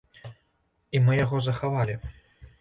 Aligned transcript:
І 0.95 1.01
мы 1.05 1.19
яго 1.25 1.43
захавалі. 1.49 1.95